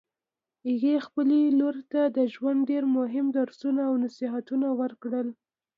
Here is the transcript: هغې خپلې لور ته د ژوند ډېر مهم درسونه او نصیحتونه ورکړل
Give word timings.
هغې 0.67 0.95
خپلې 1.07 1.39
لور 1.59 1.75
ته 1.91 2.01
د 2.17 2.19
ژوند 2.33 2.59
ډېر 2.71 2.83
مهم 2.97 3.25
درسونه 3.37 3.81
او 3.89 3.93
نصیحتونه 4.05 4.67
ورکړل 4.81 5.27